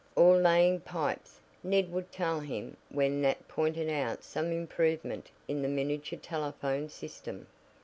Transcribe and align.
"Or 0.15 0.35
laying 0.37 0.79
pipes," 0.79 1.39
Ned 1.63 1.91
would 1.91 2.11
tell 2.11 2.39
him 2.39 2.75
when 2.89 3.21
Nat 3.21 3.47
pointed 3.47 3.87
out 3.87 4.23
some 4.23 4.51
improvement 4.51 5.29
in 5.47 5.61
the 5.61 5.67
miniature 5.69 6.17
telephone 6.17 6.89
system. 6.89 7.45